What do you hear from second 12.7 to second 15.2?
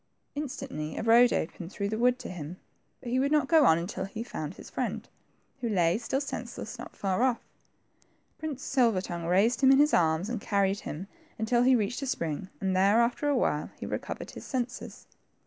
there, after a while, he recovered his senses.